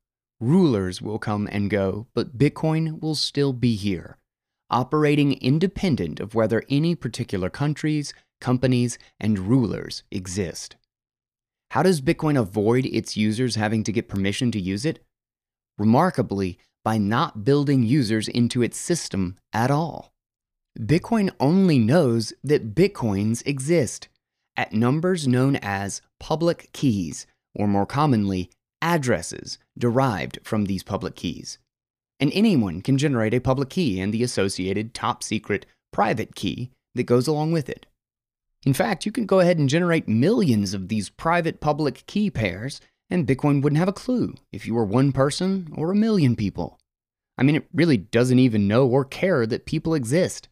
Rulers 0.45 1.01
will 1.01 1.19
come 1.19 1.49
and 1.51 1.71
go, 1.71 2.07
but 2.13 2.37
Bitcoin 2.37 3.01
will 3.01 3.15
still 3.15 3.55
be 3.55 3.77
here, 3.77 4.19
operating 4.69 5.33
independent 5.41 6.21
of 6.21 6.35
whether 6.35 6.65
any 6.69 6.95
particular 6.95 7.49
countries, 7.49 8.13
companies, 8.43 8.99
and 9.19 9.39
rulers 9.39 10.03
exist. 10.11 10.77
How 11.71 11.83
does 11.83 12.03
Bitcoin 12.03 12.39
avoid 12.39 12.85
its 12.85 13.17
users 13.17 13.55
having 13.55 13.85
to 13.85 13.93
get 13.93 14.07
permission 14.07 14.51
to 14.51 14.61
use 14.61 14.85
it? 14.85 15.03
Remarkably, 15.79 16.59
by 16.85 16.99
not 16.99 17.47
building 17.47 17.83
users 17.83 18.29
into 18.29 18.63
its 18.63 18.77
system 18.77 19.39
at 19.55 19.71
all. 19.71 20.13
Bitcoin 20.79 21.31
only 21.41 21.79
knows 21.79 22.35
that 22.45 22.75
Bitcoins 22.75 23.43
exist 23.47 24.09
at 24.59 24.75
numbers 24.75 25.27
known 25.27 25.57
as 25.57 26.03
public 26.21 26.69
keys, 26.75 27.27
or 27.55 27.67
more 27.67 27.87
commonly, 27.87 28.51
addresses 28.85 29.59
derived 29.79 30.39
from 30.45 30.67
these 30.67 30.83
public 30.83 31.17
keys. 31.17 31.59
And 32.21 32.31
anyone 32.33 32.83
can 32.83 32.99
generate 32.99 33.35
a 33.35 33.41
public 33.41 33.71
key 33.71 33.99
and 33.99 34.13
the 34.13 34.23
associated 34.23 34.95
top 34.95 35.23
secret 35.23 35.65
private 35.93 36.35
key 36.35 36.71
that 36.95 37.05
goes 37.05 37.27
along 37.27 37.51
with 37.53 37.69
it. 37.69 37.87
In 38.67 38.75
fact, 38.75 39.05
you 39.05 39.11
can 39.11 39.27
go 39.27 39.41
ahead 39.41 39.59
and 39.59 39.69
generate 39.69 40.07
millions 40.07 40.75
of 40.75 40.89
these 40.89 41.09
private 41.09 41.61
public 41.61 42.05
key 42.07 42.31
pairs, 42.31 42.81
and 43.11 43.27
Bitcoin 43.27 43.63
wouldn't 43.63 43.79
have 43.79 43.89
a 43.89 43.93
clue 43.93 44.35
if 44.53 44.67
you 44.67 44.75
were 44.75 44.85
one 44.85 45.13
person 45.13 45.73
or 45.77 45.91
a 45.91 45.97
million 45.97 46.37
people. 46.37 46.79
I 47.37 47.43
mean, 47.43 47.57
it 47.57 47.67
really 47.73 47.97
doesn't 47.97 48.39
even 48.39 48.69
know 48.69 48.87
or 48.87 49.05
care 49.05 49.47
that 49.47 49.67
people 49.67 49.95
exist. 49.95 50.49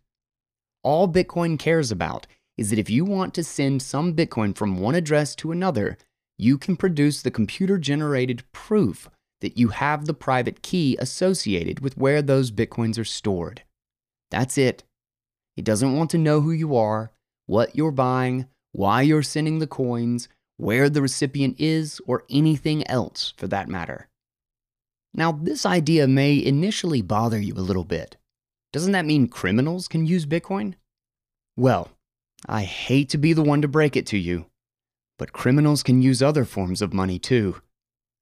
All 0.83 1.07
Bitcoin 1.07 1.59
cares 1.59 1.91
about 1.91 2.27
is 2.57 2.71
that 2.71 2.79
if 2.79 2.91
you 2.91 3.05
want 3.05 3.35
to 3.35 3.45
send 3.45 3.83
some 3.83 4.15
Bitcoin 4.15 4.57
from 4.57 4.79
one 4.79 4.95
address 4.95 5.35
to 5.37 5.53
another, 5.53 5.97
you 6.39 6.59
can 6.59 6.77
produce 6.77 7.23
the 7.23 7.31
computer 7.31 7.79
generated 7.79 8.43
proof 8.53 9.09
that 9.41 9.59
you 9.59 9.69
have 9.69 10.07
the 10.07 10.15
private 10.15 10.63
key 10.63 10.97
associated 11.01 11.81
with 11.81 11.97
where 11.97 12.23
those 12.23 12.51
Bitcoins 12.51 12.99
are 12.99 13.05
stored. 13.05 13.63
That's 14.31 14.57
it. 14.57 14.85
It 15.57 15.65
doesn't 15.65 15.97
want 15.97 16.11
to 16.11 16.19
know 16.19 16.41
who 16.41 16.53
you 16.53 16.77
are, 16.77 17.13
what 17.47 17.77
you're 17.77 17.91
buying, 17.91 18.47
why 18.73 19.03
you're 19.03 19.23
sending 19.23 19.59
the 19.59 19.67
coins, 19.67 20.29
where 20.57 20.89
the 20.89 21.03
recipient 21.03 21.61
is, 21.61 22.01
or 22.07 22.25
anything 22.31 22.87
else 22.87 23.35
for 23.37 23.47
that 23.49 23.69
matter. 23.69 24.09
Now, 25.13 25.33
this 25.33 25.67
idea 25.67 26.09
may 26.09 26.43
initially 26.43 27.03
bother 27.03 27.39
you 27.39 27.55
a 27.55 27.61
little 27.61 27.85
bit. 27.85 28.17
Doesn't 28.73 28.93
that 28.93 29.05
mean 29.05 29.29
criminals 29.29 29.89
can 29.89 30.07
use 30.07 30.25
Bitcoin? 30.25 30.75
Well, 31.57 31.91
I 32.49 32.63
hate 32.63 33.11
to 33.11 33.19
be 33.19 33.35
the 33.35 33.43
one 33.43 33.61
to 33.61 33.69
break 33.69 33.97
it 33.97 34.07
to 34.07 34.19
you, 34.19 34.47
but 35.19 35.33
criminals 35.33 35.83
can 35.83 36.03
use 36.03 36.23
other 36.23 36.45
forms 36.45 36.83
of 36.83 36.93
money 36.93 37.19
too. 37.19 37.57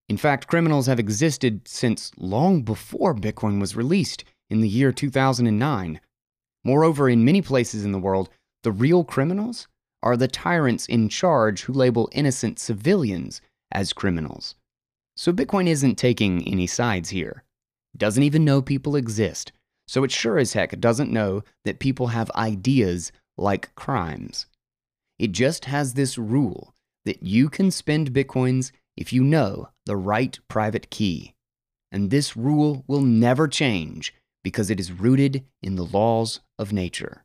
In 0.08 0.16
fact, 0.16 0.48
criminals 0.48 0.86
have 0.86 0.98
existed 0.98 1.68
since 1.68 2.10
long 2.16 2.62
before 2.62 3.14
Bitcoin 3.14 3.60
was 3.60 3.76
released 3.76 4.24
in 4.48 4.60
the 4.60 4.68
year 4.68 4.92
2009. 4.92 6.00
Moreover, 6.64 7.08
in 7.08 7.24
many 7.24 7.40
places 7.40 7.84
in 7.84 7.92
the 7.92 7.98
world, 7.98 8.28
the 8.62 8.72
real 8.72 9.04
criminals 9.04 9.68
are 10.02 10.16
the 10.16 10.28
tyrants 10.28 10.86
in 10.86 11.08
charge 11.08 11.62
who 11.62 11.72
label 11.72 12.08
innocent 12.12 12.58
civilians 12.58 13.40
as 13.70 13.92
criminals. 13.92 14.56
So 15.16 15.32
Bitcoin 15.32 15.68
isn't 15.68 15.96
taking 15.96 16.46
any 16.46 16.66
sides 16.66 17.10
here. 17.10 17.44
It 17.94 17.98
doesn't 17.98 18.22
even 18.22 18.44
know 18.44 18.62
people 18.62 18.96
exist. 18.96 19.52
So 19.86 20.04
it 20.04 20.10
sure 20.10 20.38
as 20.38 20.52
heck 20.52 20.78
doesn't 20.80 21.12
know 21.12 21.42
that 21.64 21.78
people 21.78 22.08
have 22.08 22.30
ideas 22.32 23.12
like 23.36 23.74
crimes. 23.74 24.46
It 25.18 25.32
just 25.32 25.66
has 25.66 25.94
this 25.94 26.16
rule 26.16 26.74
that 27.10 27.24
you 27.24 27.48
can 27.48 27.72
spend 27.72 28.12
bitcoins 28.12 28.70
if 28.96 29.12
you 29.12 29.24
know 29.24 29.68
the 29.84 29.96
right 29.96 30.38
private 30.46 30.88
key. 30.90 31.34
And 31.90 32.08
this 32.08 32.36
rule 32.36 32.84
will 32.86 33.00
never 33.00 33.48
change 33.48 34.14
because 34.44 34.70
it 34.70 34.78
is 34.78 34.92
rooted 34.92 35.44
in 35.60 35.74
the 35.74 35.84
laws 35.84 36.38
of 36.56 36.72
nature. 36.72 37.24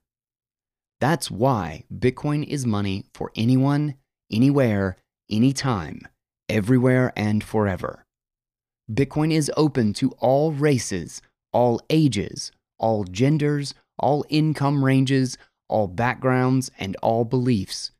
That's 0.99 1.29
why 1.29 1.83
Bitcoin 1.93 2.43
is 2.47 2.65
money 2.65 3.05
for 3.13 3.31
anyone, 3.35 3.93
anywhere, 4.31 4.97
anytime, 5.29 6.01
everywhere, 6.49 7.13
and 7.15 7.43
forever. 7.43 8.05
Bitcoin 8.91 9.31
is 9.31 9.51
open 9.55 9.93
to 9.93 10.13
all 10.13 10.51
races, 10.51 11.21
all 11.53 11.79
ages, 11.91 12.51
all 12.79 13.03
genders, 13.03 13.75
all 13.99 14.25
income 14.29 14.83
ranges, 14.83 15.37
all 15.69 15.87
backgrounds, 15.87 16.71
and 16.79 16.95
all 17.03 17.23
beliefs 17.23 17.91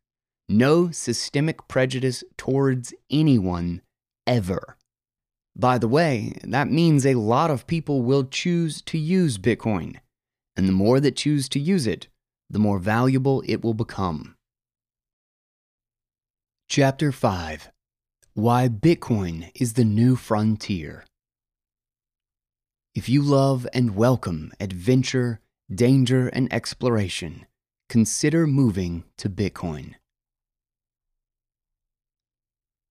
no 0.48 0.92
systemic 0.92 1.68
prejudice 1.68 2.24
towards 2.38 2.94
anyone 3.10 3.82
ever. 4.28 4.78
By 5.56 5.78
the 5.78 5.88
way, 5.88 6.34
that 6.44 6.70
means 6.70 7.06
a 7.06 7.16
lot 7.16 7.50
of 7.50 7.68
people 7.68 8.02
will 8.02 8.26
choose 8.26 8.82
to 8.84 8.98
use 8.98 9.38
Bitcoin, 9.38 9.98
and 10.56 10.68
the 10.68 10.74
more 10.74 11.00
that 11.00 11.16
choose 11.16 11.48
to 11.50 11.60
use 11.60 11.88
it, 11.88 12.08
the 12.50 12.60
more 12.60 12.80
valuable 12.80 13.42
it 13.48 13.64
will 13.64 13.74
become. 13.74 14.36
Chapter 16.68 17.12
5 17.12 17.70
Why 18.34 18.68
Bitcoin 18.68 19.50
is 19.56 19.74
the 19.74 19.86
new 19.86 20.16
frontier. 20.16 21.06
If 22.94 23.10
you 23.10 23.22
love 23.22 23.68
and 23.74 23.96
welcome 23.96 24.52
adventure, 24.60 25.40
danger, 25.74 26.28
and 26.28 26.52
exploration, 26.54 27.46
consider 27.90 28.46
moving 28.46 29.04
to 29.18 29.30
Bitcoin. 29.30 29.96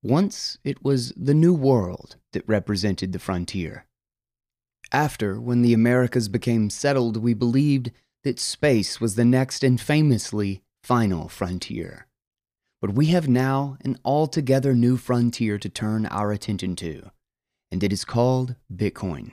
Once 0.05 0.59
it 0.65 0.85
was 0.85 1.15
the 1.17 1.33
New 1.33 1.55
World 1.55 2.17
that 2.35 2.47
represented 2.47 3.13
the 3.13 3.19
frontier. 3.19 3.87
After, 4.93 5.41
when 5.41 5.63
the 5.63 5.73
Americas 5.73 6.29
became 6.29 6.69
settled, 6.69 7.17
we 7.17 7.33
believed 7.33 7.91
that 8.23 8.39
space 8.39 9.01
was 9.01 9.15
the 9.15 9.25
next 9.25 9.65
and 9.65 9.81
famously 9.81 10.63
final 10.83 11.31
frontier. 11.31 12.07
But 12.83 12.93
we 12.93 13.07
have 13.07 13.29
now 13.31 13.79
an 13.83 13.97
altogether 14.05 14.75
new 14.75 14.99
frontier 14.99 15.59
to 15.59 15.71
turn 15.71 16.05
our 16.05 16.33
attention 16.33 16.77
to, 16.77 17.11
and 17.73 17.83
it 17.83 17.91
is 17.91 18.05
called 18.05 18.57
Bitcoin. 18.71 19.33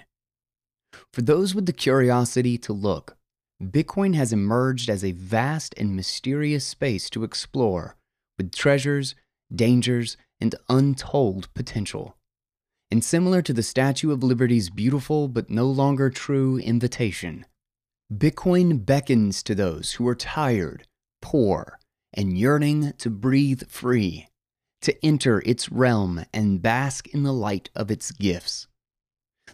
For 1.12 1.22
those 1.22 1.54
with 1.54 1.66
the 1.66 1.74
curiosity 1.74 2.58
to 2.60 2.72
look, 2.72 3.18
Bitcoin 3.62 4.16
has 4.16 4.32
emerged 4.32 4.90
as 4.90 5.04
a 5.04 5.12
vast 5.12 5.74
and 5.76 5.98
mysterious 5.98 6.66
space 6.66 7.10
to 7.10 7.26
explore 7.26 7.98
with 8.38 8.54
treasures, 8.54 9.16
dangers, 9.54 10.16
and 10.42 10.56
untold 10.68 11.54
potential. 11.54 12.18
And 12.90 13.04
similar 13.04 13.42
to 13.44 13.54
the 13.54 13.64
Statue 13.64 14.12
of 14.12 14.24
Liberty's 14.24 14.70
beautiful 14.70 15.28
but 15.28 15.50
no 15.50 15.68
longer 15.68 16.10
true 16.10 16.58
invitation, 16.58 17.46
Bitcoin 18.14 18.86
beckons 18.86 19.42
to 19.44 19.56
those 19.56 19.94
who 19.94 20.08
are 20.08 20.16
tired, 20.16 20.86
poor, 21.22 21.80
and 22.14 22.38
yearning 22.38 22.92
to 22.98 23.10
breathe 23.10 23.64
free, 23.70 24.28
to 24.82 25.06
enter 25.06 25.42
its 25.46 25.72
realm 25.72 26.26
and 26.34 26.62
bask 26.62 27.08
in 27.10 27.24
the 27.24 27.32
light 27.32 27.70
of 27.74 27.90
its 27.90 28.12
gifts. 28.12 28.68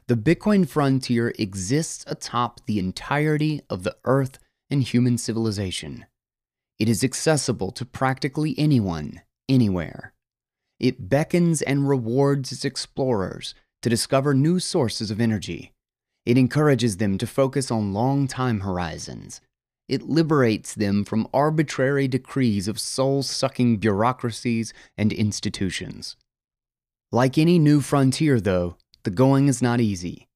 The 0.08 0.16
Bitcoin 0.16 0.68
frontier 0.68 1.34
exists 1.38 2.04
atop 2.08 2.62
the 2.66 2.80
entirety 2.80 3.62
of 3.70 3.84
the 3.84 3.98
earth 4.06 4.40
and 4.70 4.82
human 4.82 5.18
civilization. 5.18 6.06
It 6.80 6.90
is 6.90 7.04
accessible 7.04 7.72
to 7.72 7.86
practically 7.86 8.56
anyone, 8.58 9.22
anywhere. 9.50 10.14
It 10.80 11.10
beckons 11.10 11.62
and 11.62 11.90
rewards 11.90 12.52
its 12.52 12.66
explorers 12.66 13.56
to 13.82 13.90
discover 13.90 14.34
new 14.34 14.60
sources 14.60 15.12
of 15.12 15.20
energy. 15.20 15.74
It 16.26 16.38
encourages 16.38 16.98
them 16.98 17.18
to 17.18 17.28
focus 17.28 17.72
on 17.72 17.94
long 17.94 18.28
time 18.28 18.62
horizons 18.62 19.42
it 19.88 20.04
liberates 20.04 20.74
them 20.74 21.06
from 21.06 21.28
arbitrary 21.34 22.08
decrees 22.08 22.68
of 22.68 22.80
soul 22.80 23.24
sucking 23.24 23.78
bureaucracies 23.78 24.74
and 24.98 25.14
institutions. 25.14 26.18
Like 27.12 27.38
any 27.38 27.58
new 27.58 27.80
frontier, 27.80 28.42
though, 28.42 28.76
the 29.04 29.12
going 29.12 29.48
is 29.48 29.62
not 29.62 29.80
easy. 29.80 30.28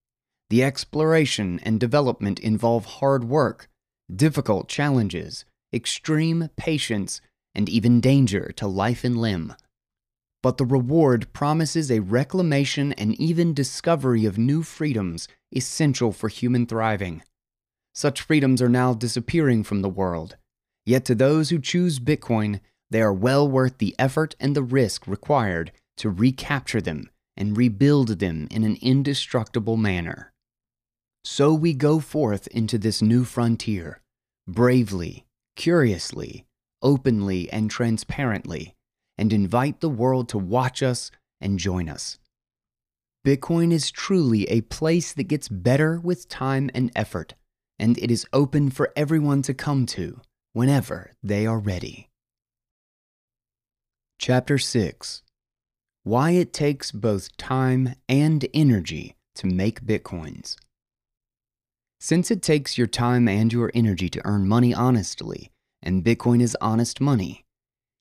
The 0.50 0.64
exploration 0.64 1.60
and 1.64 1.80
development 1.80 2.40
involve 2.40 2.86
hard 2.86 3.26
work, 3.26 3.70
difficult 4.14 4.70
challenges, 4.70 5.44
extreme 5.74 6.50
patience, 6.56 7.20
and 7.54 7.68
even 7.68 8.00
danger 8.00 8.54
to 8.56 8.68
life 8.68 9.04
and 9.04 9.18
limb. 9.18 9.54
But 10.44 10.58
the 10.58 10.66
reward 10.66 11.32
promises 11.34 11.92
a 11.92 12.00
reclamation 12.00 12.94
and 12.94 13.20
even 13.20 13.54
discovery 13.54 14.26
of 14.26 14.38
new 14.38 14.64
freedoms 14.64 15.28
essential 15.56 16.12
for 16.12 16.30
human 16.30 16.66
thriving. 16.66 17.22
Such 17.94 18.22
freedoms 18.22 18.62
are 18.62 18.70
now 18.70 18.94
disappearing 18.94 19.64
from 19.64 19.82
the 19.82 19.90
world. 19.90 20.38
Yet 20.86 21.06
to 21.06 21.16
those 21.16 21.50
who 21.50 21.60
choose 21.60 22.00
Bitcoin, 22.00 22.62
they 22.90 23.02
are 23.02 23.14
well 23.14 23.48
worth 23.48 23.78
the 23.78 23.96
effort 24.00 24.36
and 24.40 24.56
the 24.56 24.64
risk 24.64 25.08
required 25.08 25.72
to 25.98 26.10
recapture 26.10 26.82
them 26.82 27.10
and 27.38 27.58
rebuild 27.58 28.20
them 28.20 28.48
in 28.50 28.64
an 28.64 28.78
indestructible 28.82 29.78
manner. 29.78 30.32
So 31.24 31.54
we 31.54 31.74
go 31.74 32.00
forth 32.00 32.48
into 32.48 32.78
this 32.78 33.02
new 33.02 33.24
frontier, 33.24 34.02
bravely, 34.48 35.26
curiously, 35.56 36.46
openly, 36.82 37.52
and 37.52 37.70
transparently, 37.70 38.76
and 39.18 39.34
invite 39.34 39.80
the 39.80 39.90
world 39.90 40.30
to 40.30 40.38
watch 40.38 40.82
us 40.82 41.12
and 41.40 41.60
join 41.60 41.90
us. 41.90 42.18
Bitcoin 43.26 43.72
is 43.72 43.92
truly 43.92 44.46
a 44.46 44.62
place 44.62 45.14
that 45.14 45.24
gets 45.26 45.48
better 45.48 46.00
with 46.00 46.28
time 46.28 46.70
and 46.74 46.92
effort 46.96 47.36
and 47.82 47.98
it 47.98 48.12
is 48.12 48.28
open 48.32 48.70
for 48.70 48.94
everyone 48.96 49.42
to 49.42 49.56
come 49.56 49.88
to 49.88 50.22
whenever 50.54 51.14
they 51.24 51.48
are 51.48 51.58
ready. 51.58 52.10
Chapter 54.20 54.60
6 54.60 55.24
Why 56.04 56.32
It 56.32 56.54
Takes 56.54 56.92
Both 56.92 57.36
Time 57.38 57.96
and 58.08 58.48
Energy 58.54 59.16
to 59.34 59.48
Make 59.48 59.82
Bitcoins. 59.82 60.58
Since 62.00 62.30
it 62.30 62.44
takes 62.44 62.78
your 62.78 62.86
time 62.86 63.28
and 63.28 63.52
your 63.52 63.72
energy 63.74 64.10
to 64.10 64.22
earn 64.26 64.48
money 64.48 64.76
honestly, 64.76 65.50
and 65.82 66.04
Bitcoin 66.04 66.40
is 66.40 66.56
honest 66.62 67.02
money, 67.02 67.46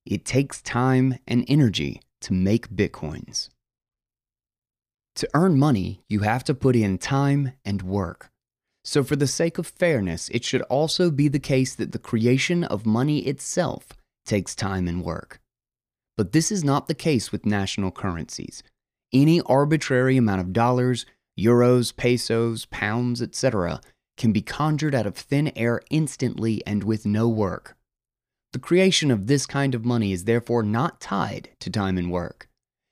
it 0.04 0.24
takes 0.24 0.62
time 0.62 1.18
and 1.26 1.44
energy 1.48 2.00
to 2.22 2.32
make 2.32 2.70
Bitcoins. 2.70 3.48
To 5.16 5.28
earn 5.34 5.58
money, 5.58 6.02
you 6.08 6.20
have 6.20 6.44
to 6.44 6.54
put 6.54 6.76
in 6.76 6.98
time 6.98 7.52
and 7.64 7.82
work. 7.82 8.30
So, 8.84 9.04
for 9.04 9.16
the 9.16 9.26
sake 9.26 9.58
of 9.58 9.66
fairness, 9.66 10.30
it 10.30 10.44
should 10.44 10.62
also 10.62 11.10
be 11.10 11.28
the 11.28 11.38
case 11.38 11.74
that 11.74 11.92
the 11.92 11.98
creation 11.98 12.64
of 12.64 12.86
money 12.86 13.20
itself 13.20 13.88
takes 14.24 14.54
time 14.54 14.88
and 14.88 15.04
work. 15.04 15.40
But 16.16 16.32
this 16.32 16.50
is 16.50 16.64
not 16.64 16.86
the 16.86 16.94
case 16.94 17.32
with 17.32 17.44
national 17.44 17.90
currencies. 17.90 18.62
Any 19.12 19.40
arbitrary 19.42 20.16
amount 20.16 20.40
of 20.40 20.52
dollars, 20.52 21.04
euros, 21.38 21.94
pesos, 21.94 22.64
pounds, 22.66 23.20
etc., 23.20 23.80
can 24.16 24.32
be 24.32 24.42
conjured 24.42 24.94
out 24.94 25.06
of 25.06 25.16
thin 25.16 25.52
air 25.56 25.82
instantly 25.90 26.62
and 26.66 26.84
with 26.84 27.06
no 27.06 27.28
work. 27.28 27.76
The 28.52 28.58
creation 28.58 29.10
of 29.10 29.26
this 29.26 29.46
kind 29.46 29.74
of 29.74 29.84
money 29.84 30.12
is 30.12 30.24
therefore 30.24 30.62
not 30.62 31.00
tied 31.00 31.50
to 31.60 31.70
time 31.70 31.96
and 31.96 32.10
work. 32.10 32.48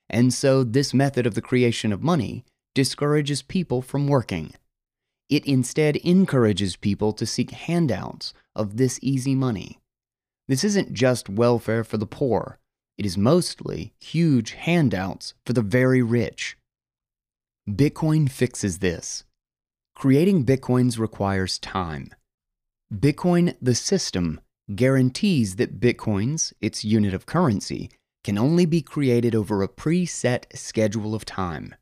And 0.09 0.33
so, 0.33 0.63
this 0.63 0.93
method 0.93 1.27
of 1.27 1.35
the 1.35 1.41
creation 1.41 1.91
of 1.91 2.01
money 2.01 2.45
discourages 2.73 3.41
people 3.41 3.81
from 3.81 4.07
working. 4.07 4.53
It 5.29 5.45
instead 5.45 5.97
encourages 5.97 6.75
people 6.75 7.13
to 7.13 7.25
seek 7.25 7.51
handouts 7.51 8.33
of 8.55 8.77
this 8.77 8.99
easy 9.01 9.35
money. 9.35 9.79
This 10.47 10.63
isn't 10.63 10.93
just 10.93 11.29
welfare 11.29 11.83
for 11.83 11.97
the 11.97 12.07
poor, 12.07 12.57
it 12.97 13.05
is 13.05 13.17
mostly 13.17 13.93
huge 13.99 14.51
handouts 14.51 15.33
for 15.45 15.53
the 15.53 15.61
very 15.61 16.01
rich. 16.01 16.57
Bitcoin 17.69 18.29
fixes 18.29 18.79
this. 18.79 19.23
Creating 19.95 20.43
Bitcoins 20.43 20.97
requires 20.97 21.59
time. 21.59 22.09
Bitcoin, 22.93 23.55
the 23.61 23.75
system, 23.75 24.41
guarantees 24.75 25.55
that 25.55 25.79
Bitcoins, 25.79 26.53
its 26.61 26.83
unit 26.85 27.13
of 27.13 27.25
currency, 27.25 27.89
can 28.23 28.37
only 28.37 28.65
be 28.65 28.81
created 28.81 29.33
over 29.33 29.63
a 29.63 29.67
preset 29.67 30.45
schedule 30.55 31.15
of 31.15 31.25
time. 31.25 31.73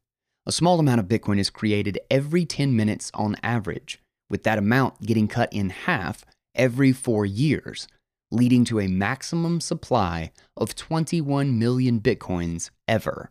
A 0.46 0.52
small 0.52 0.80
amount 0.80 1.00
of 1.00 1.08
Bitcoin 1.08 1.40
is 1.40 1.50
created 1.50 2.00
every 2.10 2.46
10 2.46 2.76
minutes 2.76 3.12
on 3.14 3.36
average, 3.44 4.00
with 4.30 4.44
that 4.44 4.58
amount 4.58 5.02
getting 5.02 5.28
cut 5.28 5.52
in 5.52 5.70
half 5.70 6.24
every 6.56 6.94
four 6.94 7.26
years, 7.26 7.88
leading 8.32 8.64
to 8.66 8.80
a 8.80 8.88
maximum 8.88 9.60
supply 9.60 10.32
of 10.56 10.76
21 10.76 11.60
million 11.60 12.00
Bitcoins 12.00 12.70
ever. 12.88 13.30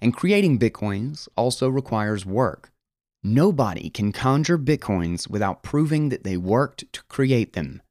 And 0.00 0.14
creating 0.14 0.58
Bitcoins 0.58 1.26
also 1.36 1.68
requires 1.68 2.24
work. 2.24 2.70
Nobody 3.22 3.90
can 3.90 4.12
conjure 4.12 4.58
Bitcoins 4.58 5.28
without 5.28 5.62
proving 5.62 6.10
that 6.10 6.24
they 6.24 6.36
worked 6.36 6.84
to 6.92 7.02
create 7.08 7.54
them. 7.54 7.82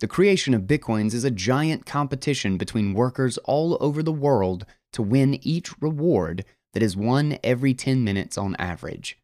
The 0.00 0.08
creation 0.08 0.54
of 0.54 0.62
Bitcoins 0.62 1.14
is 1.14 1.24
a 1.24 1.30
giant 1.30 1.86
competition 1.86 2.56
between 2.56 2.94
workers 2.94 3.38
all 3.38 3.78
over 3.80 4.02
the 4.02 4.12
world 4.12 4.66
to 4.92 5.02
win 5.02 5.38
each 5.46 5.80
reward 5.80 6.44
that 6.72 6.82
is 6.82 6.96
won 6.96 7.38
every 7.44 7.74
10 7.74 8.02
minutes 8.02 8.36
on 8.36 8.56
average. 8.56 9.18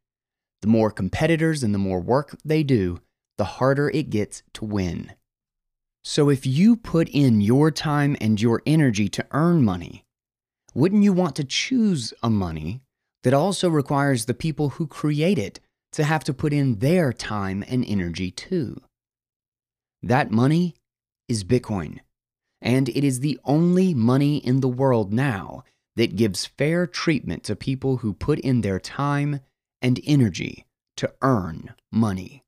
The 0.62 0.68
more 0.68 0.90
competitors 0.90 1.62
and 1.62 1.74
the 1.74 1.78
more 1.78 2.00
work 2.00 2.36
they 2.44 2.62
do, 2.62 3.00
the 3.38 3.44
harder 3.44 3.90
it 3.90 4.10
gets 4.10 4.42
to 4.54 4.64
win. 4.64 5.12
So 6.04 6.30
if 6.30 6.46
you 6.46 6.76
put 6.76 7.08
in 7.08 7.40
your 7.40 7.70
time 7.70 8.16
and 8.20 8.40
your 8.40 8.62
energy 8.64 9.08
to 9.08 9.26
earn 9.32 9.64
money, 9.64 10.04
wouldn't 10.72 11.02
you 11.02 11.12
want 11.12 11.36
to 11.36 11.44
choose 11.44 12.14
a 12.22 12.30
money 12.30 12.80
that 13.24 13.34
also 13.34 13.68
requires 13.68 14.24
the 14.24 14.34
people 14.34 14.70
who 14.70 14.86
create 14.86 15.38
it 15.38 15.60
to 15.92 16.04
have 16.04 16.22
to 16.24 16.32
put 16.32 16.52
in 16.52 16.78
their 16.78 17.12
time 17.12 17.64
and 17.66 17.84
energy 17.84 18.30
too? 18.30 18.80
That 20.02 20.30
money 20.30 20.74
is 21.28 21.44
Bitcoin, 21.44 22.00
and 22.60 22.88
it 22.88 23.04
is 23.04 23.20
the 23.20 23.38
only 23.44 23.94
money 23.94 24.38
in 24.38 24.60
the 24.60 24.68
world 24.68 25.12
now 25.12 25.64
that 25.96 26.16
gives 26.16 26.46
fair 26.46 26.86
treatment 26.86 27.44
to 27.44 27.56
people 27.56 27.98
who 27.98 28.12
put 28.12 28.38
in 28.38 28.62
their 28.62 28.80
time 28.80 29.40
and 29.82 30.00
energy 30.04 30.66
to 30.96 31.12
earn 31.22 31.74
money. 31.92 32.44